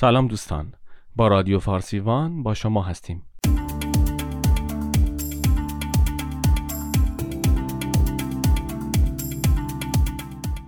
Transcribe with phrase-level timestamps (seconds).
[0.00, 0.72] سلام دوستان.
[1.16, 3.22] با رادیو فارسیوان با شما هستیم.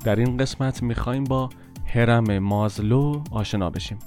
[0.04, 1.48] در این قسمت می‌خوایم با
[1.86, 3.98] هرم مازلو آشنا بشیم.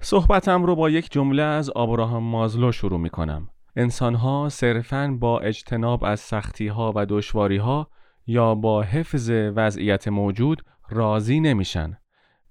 [0.00, 3.48] صحبتم رو با یک جمله از آبراهام مازلو شروع می کنم.
[3.76, 7.90] انسان ها صرفاً با اجتناب از سختی ها و دشواری ها
[8.26, 11.98] یا با حفظ وضعیت موجود راضی نمیشن.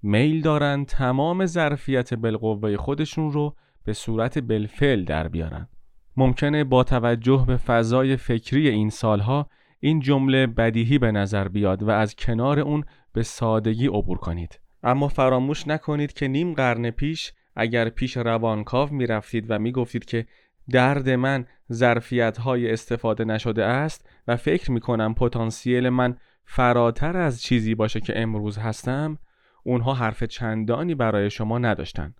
[0.02, 5.68] میل دارن تمام ظرفیت بالقوه خودشون رو به صورت بالفعل در بیارن.
[6.16, 9.48] ممکنه با توجه به فضای فکری این سالها
[9.80, 14.60] این جمله بدیهی به نظر بیاد و از کنار اون به سادگی عبور کنید.
[14.82, 20.04] اما فراموش نکنید که نیم قرن پیش اگر پیش روانکاو می رفتید و می گفتید
[20.04, 20.26] که
[20.72, 27.42] درد من ظرفیت های استفاده نشده است و فکر می کنم پتانسیل من فراتر از
[27.42, 29.18] چیزی باشه که امروز هستم
[29.64, 32.14] اونها حرف چندانی برای شما نداشتن.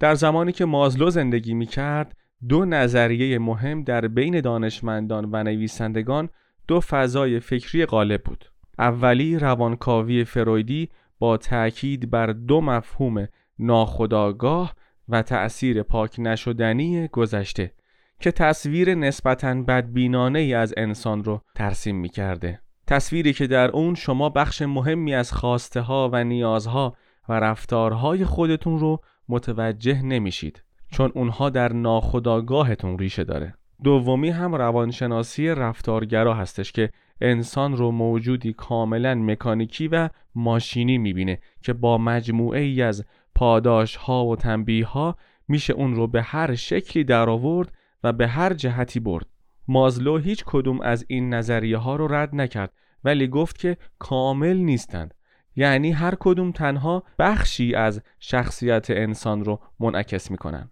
[0.00, 2.16] در زمانی که مازلو زندگی می کرد
[2.48, 6.28] دو نظریه مهم در بین دانشمندان و نویسندگان
[6.68, 8.44] دو فضای فکری غالب بود.
[8.78, 14.74] اولی روانکاوی فرویدی با تأکید بر دو مفهوم ناخداگاه
[15.08, 17.72] و تأثیر پاک نشدنی گذشته.
[18.20, 22.60] که تصویر نسبتاً بدبینانه ای از انسان رو ترسیم می کرده.
[22.86, 26.96] تصویری که در اون شما بخش مهمی از خواسته ها و نیازها
[27.28, 33.54] و رفتارهای خودتون رو متوجه نمیشید چون اونها در ناخداگاهتون ریشه داره.
[33.84, 41.72] دومی هم روانشناسی رفتارگرا هستش که انسان رو موجودی کاملا مکانیکی و ماشینی می‌بینه که
[41.72, 45.16] با مجموعه ای از پاداش ها و تنبیه ها
[45.48, 47.72] میشه اون رو به هر شکلی در آورد
[48.06, 49.26] و به هر جهتی برد.
[49.68, 52.72] مازلو هیچ کدوم از این نظریه ها رو رد نکرد
[53.04, 55.14] ولی گفت که کامل نیستند.
[55.56, 60.70] یعنی هر کدوم تنها بخشی از شخصیت انسان رو منعکس می‌کنن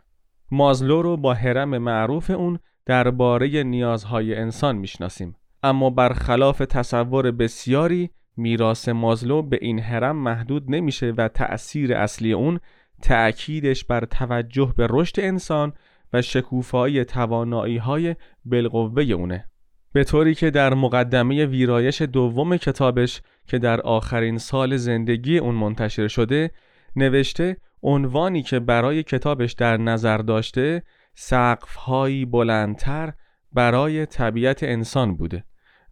[0.50, 5.36] مازلو رو با هرم معروف اون درباره نیازهای انسان می‌شناسیم.
[5.62, 12.60] اما برخلاف تصور بسیاری میراث مازلو به این هرم محدود نمیشه و تأثیر اصلی اون
[13.02, 15.72] تأکیدش بر توجه به رشد انسان
[16.12, 19.48] و شکوفایی توانایی های بالقوه اونه.
[19.92, 26.08] به طوری که در مقدمه ویرایش دوم کتابش که در آخرین سال زندگی اون منتشر
[26.08, 26.50] شده
[26.96, 30.82] نوشته عنوانی که برای کتابش در نظر داشته
[31.14, 33.12] سقفهایی بلندتر
[33.52, 35.44] برای طبیعت انسان بوده.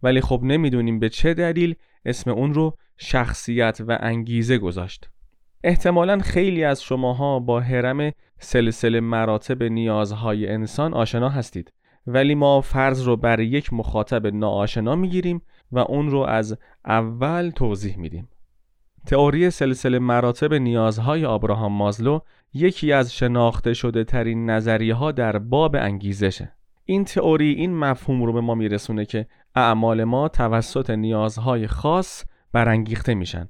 [0.03, 1.75] ولی خب نمی‌دونیم به چه دلیل
[2.05, 5.09] اسم اون رو شخصیت و انگیزه گذاشت.
[5.63, 11.73] احتمالا خیلی از شماها با حرم سلسله مراتب نیازهای انسان آشنا هستید.
[12.07, 15.41] ولی ما فرض رو بر یک مخاطب ناآشنا می‌گیریم
[15.71, 18.29] و اون رو از اول توضیح میدیم.
[19.05, 22.19] تئوری سلسله مراتب نیازهای آبراهام مازلو
[22.53, 26.51] یکی از شناخته شده ترین نظریه ها در باب انگیزشه.
[26.85, 33.13] این تئوری این مفهوم رو به ما میرسونه که اعمال ما توسط نیازهای خاص برانگیخته
[33.13, 33.49] میشن.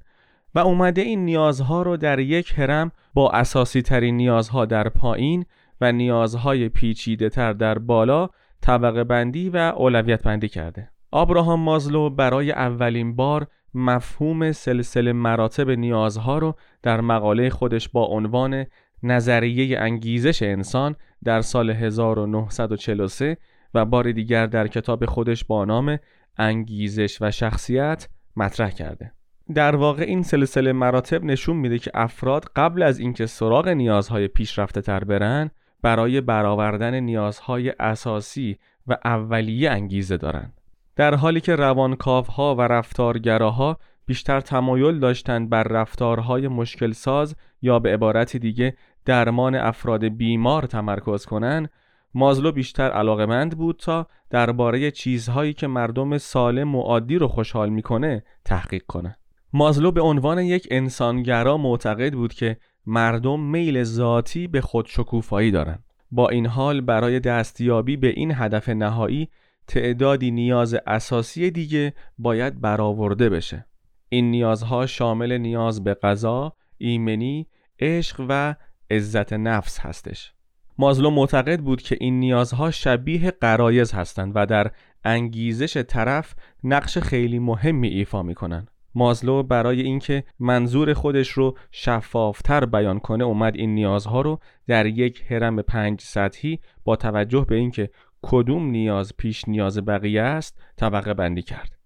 [0.55, 5.45] و اومده این نیازها رو در یک هرم با اساسی ترین نیازها در پایین
[5.81, 8.29] و نیازهای پیچیده تر در بالا
[8.61, 16.37] طبقه بندی و اولویت بندی کرده آبراهام مازلو برای اولین بار مفهوم سلسله مراتب نیازها
[16.37, 18.65] رو در مقاله خودش با عنوان
[19.03, 23.37] نظریه انگیزش انسان در سال 1943
[23.73, 25.99] و بار دیگر در کتاب خودش با نام
[26.37, 29.11] انگیزش و شخصیت مطرح کرده.
[29.55, 34.81] در واقع این سلسله مراتب نشون میده که افراد قبل از اینکه سراغ نیازهای پیشرفته
[34.81, 40.61] تر برن برای برآوردن نیازهای اساسی و اولیه انگیزه دارند.
[40.95, 47.93] در حالی که روانکاوها و رفتارگراها بیشتر تمایل داشتند بر رفتارهای مشکل ساز یا به
[47.93, 51.69] عبارت دیگه درمان افراد بیمار تمرکز کنند
[52.13, 58.23] مازلو بیشتر علاقمند بود تا درباره چیزهایی که مردم سالم و عادی رو خوشحال می‌کنه
[58.45, 59.17] تحقیق کنه.
[59.53, 65.83] مازلو به عنوان یک انسانگرا معتقد بود که مردم میل ذاتی به خودشکوفایی دارند.
[66.11, 69.29] با این حال برای دستیابی به این هدف نهایی
[69.67, 73.65] تعدادی نیاز اساسی دیگه باید برآورده بشه.
[74.09, 77.47] این نیازها شامل نیاز به غذا، ایمنی،
[77.79, 78.55] عشق و
[78.91, 80.33] عزت نفس هستش.
[80.77, 84.71] مازلو معتقد بود که این نیازها شبیه قرایز هستند و در
[85.03, 88.67] انگیزش طرف نقش خیلی مهمی ایفا می‌کنن.
[88.95, 95.23] مازلو برای اینکه منظور خودش رو شفافتر بیان کنه اومد این نیازها رو در یک
[95.29, 97.89] هرم پنج سطحی با توجه به اینکه
[98.21, 101.77] کدوم نیاز پیش نیاز بقیه است طبقه بندی کرد.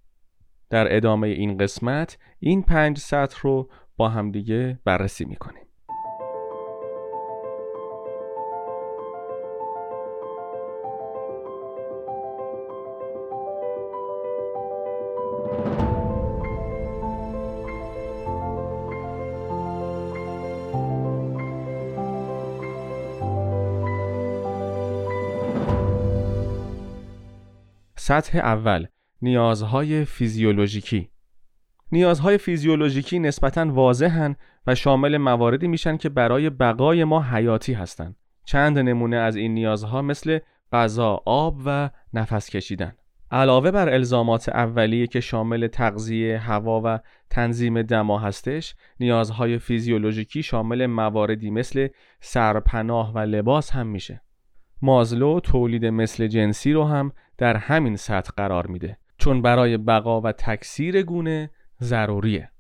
[0.70, 5.67] در ادامه این قسمت این پنج سطح رو با همدیگه بررسی می‌کنیم.
[28.08, 28.88] سطح اول
[29.22, 31.10] نیازهای فیزیولوژیکی
[31.92, 34.36] نیازهای فیزیولوژیکی نسبتا واضحن
[34.68, 38.16] و شامل مواردی میشن که برای بقای ما حیاتی هستند.
[38.46, 40.40] چند نمونه از این نیازها مثل
[40.72, 42.94] غذا، آب و نفس کشیدن.
[43.32, 47.00] علاوه بر الزامات اولیه که شامل تغذیه، هوا و
[47.30, 51.88] تنظیم دما هستش، نیازهای فیزیولوژیکی شامل مواردی مثل
[52.20, 54.22] سرپناه و لباس هم میشه.
[54.82, 60.32] مازلو تولید مثل جنسی رو هم در همین سطح قرار میده چون برای بقا و
[60.32, 61.50] تکثیر گونه
[61.82, 62.52] ضروریه.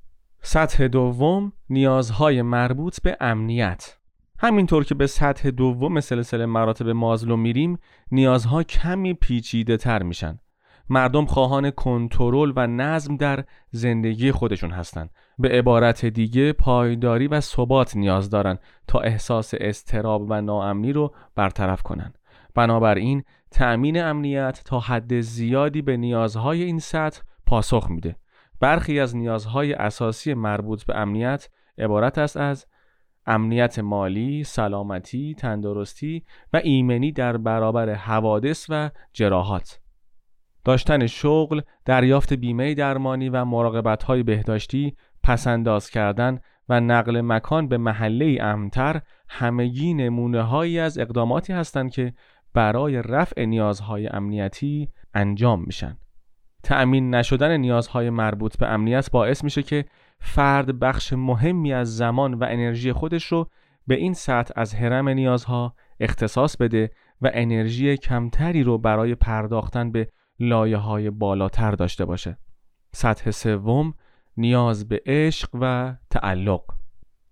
[0.41, 3.97] سطح دوم نیازهای مربوط به امنیت.
[4.39, 7.79] همینطور که به سطح دوم سلسله مراتب مازلو میریم
[8.11, 10.39] نیازها کمی پیچیده تر میشن.
[10.89, 17.95] مردم خواهان کنترل و نظم در زندگی خودشون هستند به عبارت دیگه پایداری و ثبات
[17.95, 18.57] نیاز دارن
[18.87, 22.13] تا احساس استراب و ناامنی رو برطرف کنن
[22.55, 28.15] بنابراین تأمین امنیت تا حد زیادی به نیازهای این سطح پاسخ میده.
[28.59, 32.65] برخی از نیازهای اساسی مربوط به امنیت عبارت است از
[33.25, 36.23] امنیت مالی، سلامتی، تندرستی
[36.53, 39.79] و ایمنی در برابر حوادث و جراحات.
[40.65, 44.95] داشتن شغل، دریافت بیمه درمانی و مراقبت بهداشتی،
[45.27, 46.39] پسنداز کردن
[46.69, 52.13] و نقل مکان به محله امتر همگی نمونه هایی از اقداماتی هستند که
[52.53, 55.97] برای رفع نیازهای امنیتی انجام میشن.
[56.63, 59.85] تأمین نشدن نیازهای مربوط به امنیت باعث میشه که
[60.19, 63.50] فرد بخش مهمی از زمان و انرژی خودش رو
[63.88, 66.91] به این سطح از حرم نیازها اختصاص بده
[67.21, 70.07] و انرژی کمتری رو برای پرداختن به
[70.39, 72.38] لایه های بالاتر داشته باشه.
[72.94, 73.94] سطح سوم
[74.37, 76.63] نیاز به عشق و تعلق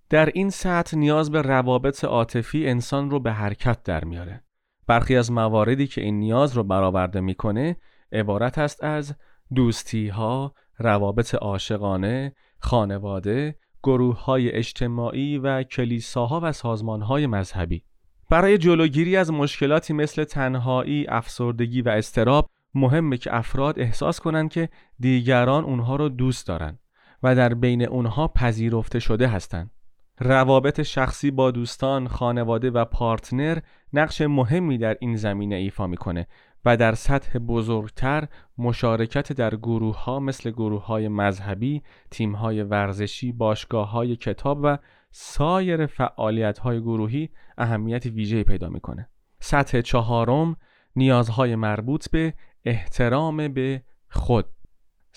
[0.09, 4.43] در این سطح نیاز به روابط عاطفی انسان رو به حرکت در میاره.
[4.87, 7.77] برخی از مواردی که این نیاز رو برآورده می‌کنه
[8.11, 9.15] عبارت است از
[9.55, 17.83] دوستی ها، روابط عاشقانه، خانواده، گروه های اجتماعی و کلیساها و سازمان های مذهبی.
[18.29, 24.69] برای جلوگیری از مشکلاتی مثل تنهایی، افسردگی و استراب مهمه که افراد احساس کنند که
[24.99, 26.79] دیگران اونها رو دوست دارن
[27.25, 29.71] و در بین اونها پذیرفته شده هستند.
[30.19, 33.59] روابط شخصی با دوستان، خانواده و پارتنر
[33.93, 36.27] نقش مهمی در این زمینه ایفا می‌کنه
[36.65, 38.27] و در سطح بزرگتر
[38.57, 44.77] مشارکت در گروه ها مثل گروه های مذهبی، تیم های ورزشی، باشگاه های کتاب و
[45.11, 49.09] سایر فعالیت های گروهی اهمیت ویژه‌ای پیدا می‌کنه.
[49.39, 50.55] سطح چهارم
[50.95, 52.33] نیازهای مربوط به
[52.65, 54.45] احترام به خود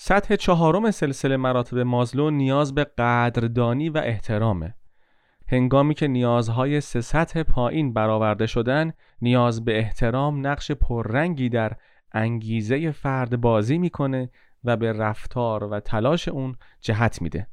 [0.01, 4.75] سطح چهارم سلسله مراتب مازلو نیاز به قدردانی و احترامه.
[5.47, 11.71] هنگامی که نیازهای سه سطح پایین برآورده شدن نیاز به احترام نقش پررنگی در
[12.11, 14.29] انگیزه فرد بازی می‌کنه
[14.63, 17.47] و به رفتار و تلاش اون جهت میده.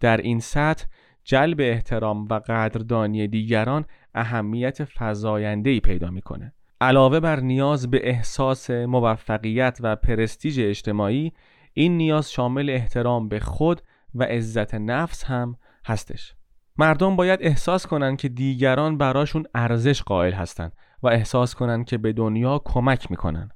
[0.00, 0.86] در این سطح
[1.24, 6.52] جلب احترام و قدردانی دیگران اهمیت فزاینده‌ای پیدا می‌کنه.
[6.80, 11.32] علاوه بر نیاز به احساس موفقیت و پرستیژ اجتماعی
[11.74, 13.82] این نیاز شامل احترام به خود
[14.14, 16.34] و عزت نفس هم هستش
[16.76, 22.12] مردم باید احساس کنند که دیگران براشون ارزش قائل هستند و احساس کنند که به
[22.12, 23.50] دنیا کمک می‌کنن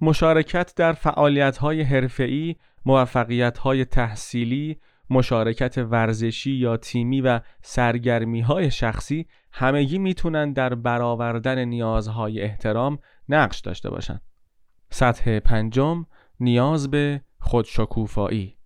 [0.00, 8.70] مشارکت در فعالیت های حرفه‌ای، موفقیت های تحصیلی، مشارکت ورزشی یا تیمی و سرگرمی های
[8.70, 12.98] شخصی همگی می‌تونن در برآوردن نیازهای احترام
[13.28, 14.22] نقش داشته باشند.
[14.90, 16.06] سطح پنجم
[16.40, 18.56] نیاز به خودشکوفایی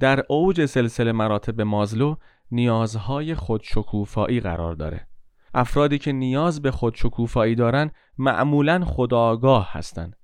[0.00, 2.16] در اوج سلسله مراتب مازلو
[2.50, 5.06] نیازهای خودشکوفایی قرار داره.
[5.54, 10.16] افرادی که نیاز به خودشکوفایی دارن معمولا خداگاه هستند.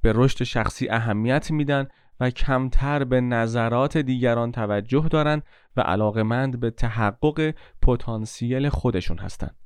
[0.00, 1.88] به رشد شخصی اهمیت میدن
[2.20, 5.42] و کمتر به نظرات دیگران توجه دارند
[5.76, 9.56] و علاقمند به تحقق پتانسیل خودشون هستند.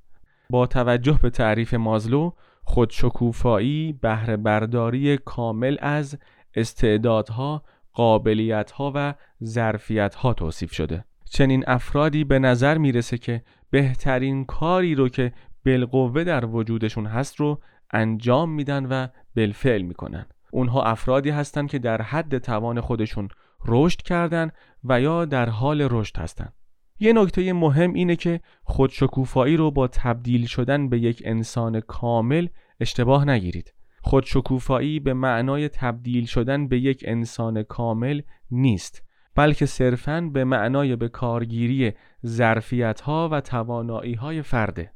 [0.50, 2.30] با توجه به تعریف مازلو
[2.64, 6.18] خودشکوفایی بهره برداری کامل از
[6.54, 7.62] استعدادها،
[7.94, 11.04] قابلیتها و ظرفیتها توصیف شده.
[11.30, 15.32] چنین افرادی به نظر می‌رسه که بهترین کاری رو که
[15.66, 19.06] بالقوه در وجودشون هست رو انجام میدن و
[19.36, 23.28] بالفعل می‌کنن اونها افرادی هستند که در حد توان خودشون
[23.66, 24.50] رشد کردن
[24.84, 26.52] و یا در حال رشد هستند.
[27.00, 32.46] یه نکته مهم اینه که خودشکوفایی رو با تبدیل شدن به یک انسان کامل
[32.80, 33.74] اشتباه نگیرید.
[34.02, 39.02] خودشکوفایی به معنای تبدیل شدن به یک انسان کامل نیست
[39.34, 41.92] بلکه صرفاً به معنای به کارگیری
[42.26, 44.92] ظرفیت ها و توانایی های فرده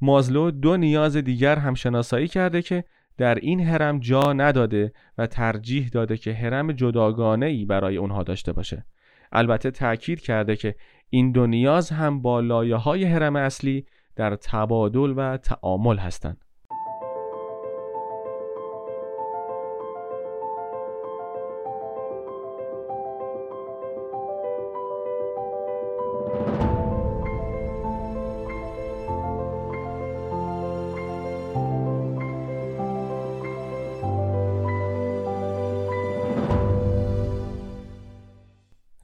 [0.00, 2.84] مازلو دو نیاز دیگر هم شناسایی کرده که
[3.16, 8.52] در این هرم جا نداده و ترجیح داده که هرم جداگانه ای برای اونها داشته
[8.52, 8.84] باشه.
[9.32, 10.74] البته تأکید کرده که
[11.10, 13.86] این دو نیاز هم با لایه های هرم اصلی
[14.16, 16.44] در تبادل و تعامل هستند.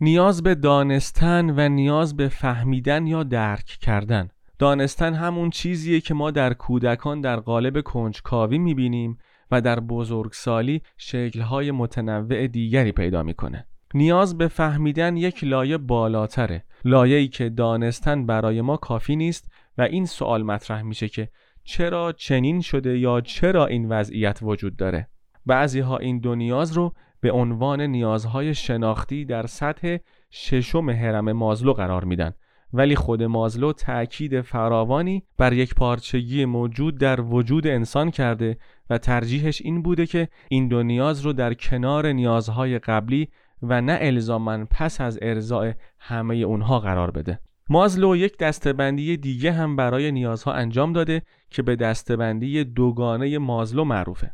[0.04, 4.28] نیاز به دانستن و نیاز به فهمیدن یا درک کردن.
[4.58, 9.18] دانستن همون چیزیه که ما در کودکان در قالب کنجکاوی می‌بینیم
[9.50, 13.66] و در بزرگسالی شکلهای متنوع دیگری پیدا می‌کنه.
[13.94, 16.64] نیاز به فهمیدن یک لایه بالاتره.
[16.84, 21.28] لایه‌ای که دانستن برای ما کافی نیست و این سوال مطرح میشه که
[21.64, 25.08] چرا چنین شده یا چرا این وضعیت وجود داره؟
[25.46, 29.96] بعضی ها این دو نیاز رو به عنوان نیازهای شناختی در سطح
[30.30, 32.32] ششم هرم مازلو قرار میدن.
[32.72, 38.56] ولی خود مازلو تأکید فراوانی بر یک پارچگی موجود در وجود انسان کرده
[38.90, 43.28] و ترجیحش این بوده که این دو نیاز رو در کنار نیازهای قبلی
[43.62, 47.40] و نه الزامن پس از ارزای همه اونها قرار بده.
[47.68, 54.30] مازلو یک دستبندی دیگه هم برای نیازها انجام داده که به دستبندی دوگانه مازلو معروفه.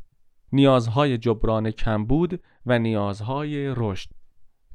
[0.53, 4.11] نیازهای جبران کمبود و نیازهای رشد.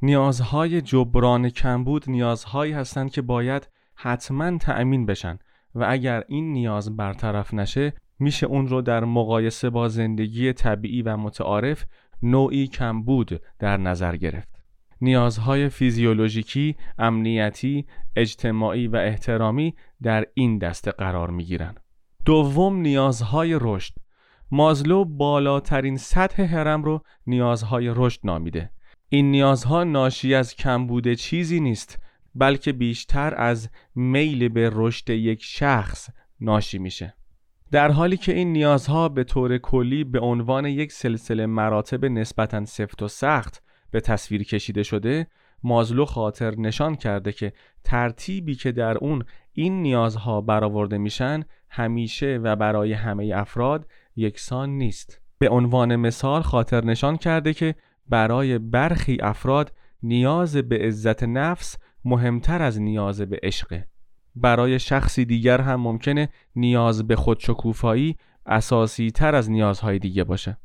[0.02, 5.40] نیازهای جبران کمبود نیازهایی هستند که باید حتما تأمین بشن
[5.76, 11.18] و اگر این نیاز برطرف نشه میشه اون رو در مقایسه با زندگی طبیعی و
[11.18, 11.86] متعارف
[12.24, 14.50] نوعی کمبود در نظر گرفت.
[15.02, 21.76] نیازهای فیزیولوژیکی، امنیتی، اجتماعی و احترامی در این دسته قرار می گیرن.
[22.26, 23.94] دوم نیازهای رشد.
[24.56, 28.70] مازلو بالاترین سطح هرم رو نیازهای رشد نامیده.
[29.10, 32.00] این نیازها ناشی از کمبود چیزی نیست
[32.36, 36.10] بلکه بیشتر از میل به رشد یک شخص
[36.40, 37.14] ناشی میشه.
[37.72, 43.02] در حالی که این نیازها به طور کلی به عنوان یک سلسله مراتب نسبتا سفت
[43.02, 45.28] و سخت به تصویر کشیده شده
[45.64, 52.56] مازلو خاطر نشان کرده که ترتیبی که در اون این نیازها برآورده میشن همیشه و
[52.56, 55.22] برای همه افراد یکسان نیست.
[55.40, 57.76] به عنوان مثال خاطر نشان کرده که
[58.10, 63.88] برای برخی افراد نیاز به عزت نفس مهمتر از نیاز به عشقه
[64.36, 70.58] برای شخصی دیگر هم ممکنه نیاز به خودشکوفایی اساسی تر از نیازهای دیگه باشه.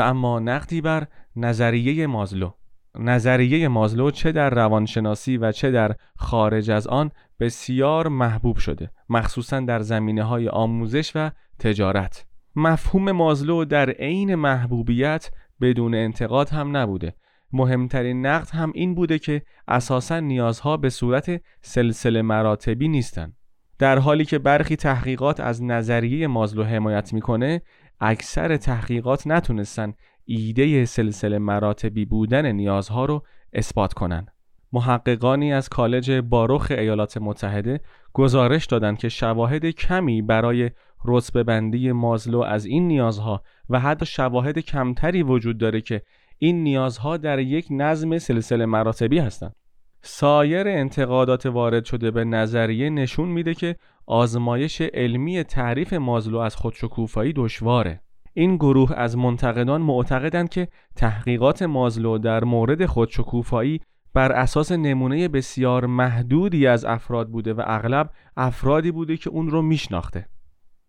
[0.00, 2.50] اما نقدی بر نظریه مازلو.
[2.98, 9.60] نظریه مازلو چه در روانشناسی و چه در خارج از آن بسیار محبوب شده مخصوصا
[9.60, 12.26] در زمینه های آموزش و تجارت.
[12.56, 15.30] مفهوم مازلو در عین محبوبیت
[15.60, 17.14] بدون انتقاد هم نبوده.
[17.52, 23.36] مهمترین نقد هم این بوده که اساسا نیازها به صورت سلسله مراتبی نیستند
[23.78, 27.62] در حالی که برخی تحقیقات از نظریه مازلو حمایت می‌کنه
[28.00, 34.26] اکثر تحقیقات نتونستن ایده سلسله مراتبی بودن نیازها رو اثبات کنن.
[34.72, 37.80] محققانی از کالج باروخ ایالات متحده
[38.12, 40.70] گزارش دادند که شواهد کمی برای
[41.04, 46.02] رتبه بندی مازلو از این نیازها و حتی شواهد کمتری وجود داره که
[46.38, 49.54] این نیازها در یک نظم سلسله مراتبی هستند.
[50.02, 53.76] سایر انتقادات وارد شده به نظریه نشون میده که
[54.06, 58.00] آزمایش علمی تعریف مازلو از خودشکوفایی دشواره.
[58.34, 63.80] این گروه از منتقدان معتقدند که تحقیقات مازلو در مورد خودشکوفایی
[64.14, 69.62] بر اساس نمونه بسیار محدودی از افراد بوده و اغلب افرادی بوده که اون رو
[69.62, 70.26] میشناخته.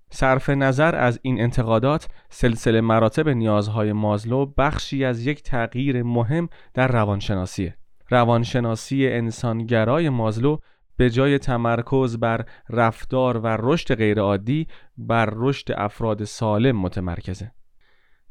[0.09, 6.87] صرف نظر از این انتقادات سلسله مراتب نیازهای مازلو بخشی از یک تغییر مهم در
[6.87, 7.75] روانشناسیه.
[8.11, 10.57] روانشناسی انسانگرای مازلو
[10.97, 17.51] به جای تمرکز بر رفتار و رشد غیرعادی بر رشد افراد سالم متمرکزه.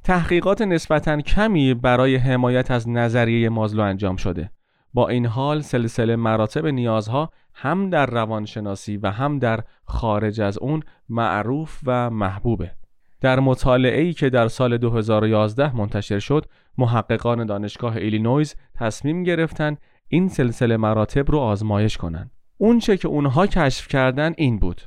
[0.04, 4.50] تحقیقات نسبتا کمی برای حمایت از نظریه مازلو انجام شده.
[4.94, 10.82] با این حال سلسله مراتب نیازها هم در روانشناسی و هم در خارج از اون
[11.08, 12.79] معروف و محبوبه.
[13.20, 16.46] در مطالعه‌ای که در سال 2011 منتشر شد،
[16.78, 19.76] محققان دانشگاه ایلینویز تصمیم گرفتن
[20.08, 22.30] این سلسله مراتب رو آزمایش کنند.
[22.58, 24.82] اونچه که اونها کشف کردن این بود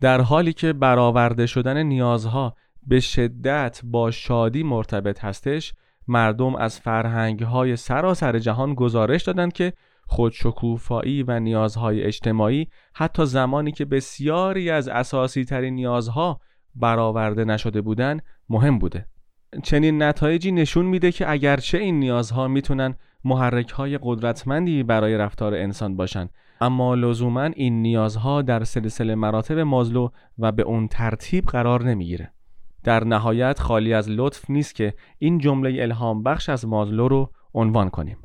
[0.00, 2.56] در حالی که برآورده شدن نیازها
[2.86, 5.74] به شدت با شادی مرتبط هستش
[6.08, 9.72] مردم از فرهنگ های سراسر جهان گزارش دادند که
[10.06, 16.40] خودشکوفایی و نیازهای اجتماعی حتی زمانی که بسیاری از اساسی ترین نیازها
[16.76, 19.06] برآورده نشده بودند مهم بوده.
[19.62, 25.96] چنین نتایجی نشون میده که اگرچه این نیازها می‌تونن محرک های قدرتمندی برای رفتار انسان
[25.96, 26.30] باشند
[26.60, 32.32] اما لزوما این نیازها در سلسله مراتب مازلو و به اون ترتیب قرار نمی‌گیره.
[32.84, 37.90] در نهایت خالی از لطف نیست که این جمله الهام بخش از مازلو رو عنوان
[37.90, 38.16] کنیم.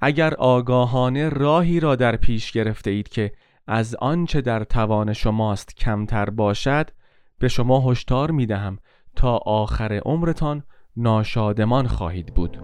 [0.00, 3.32] اگر آگاهانه راهی را در پیش گرفته اید که
[3.66, 6.90] از آنچه در توان شماست کمتر باشد
[7.38, 8.78] به شما هشدار می دهم
[9.16, 10.62] تا آخر عمرتان
[10.96, 12.58] ناشادمان خواهید بود.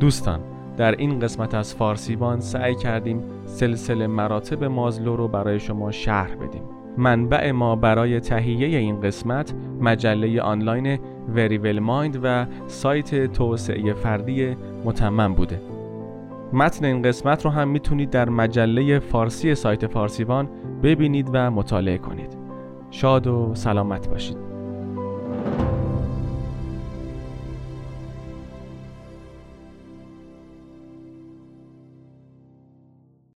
[0.00, 0.40] دوستان
[0.76, 6.62] در این قسمت از فارسیبان سعی کردیم سلسله مراتب مازلو رو برای شما شرح بدیم.
[6.96, 10.98] منبع ما برای تهیه این قسمت مجله آنلاین
[11.34, 15.71] وریول مایند و سایت توسعه فردی متمم بوده.
[16.52, 20.48] متن این قسمت رو هم می‌تونید در مجله فارسی سایت فارسیوان
[20.82, 22.36] ببینید و مطالعه کنید.
[22.90, 24.41] شاد و سلامت باشید.